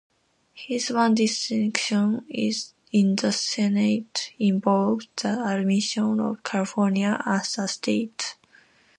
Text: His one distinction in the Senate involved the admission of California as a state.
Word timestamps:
His 0.55 0.89
one 0.89 1.13
distinction 1.13 2.25
in 2.89 3.15
the 3.17 3.31
Senate 3.31 4.31
involved 4.39 5.09
the 5.21 5.45
admission 5.47 6.19
of 6.19 6.41
California 6.41 7.21
as 7.23 7.59
a 7.59 7.67
state. 7.67 8.35